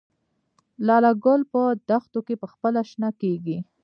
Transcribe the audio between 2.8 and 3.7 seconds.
شنه کیږي؟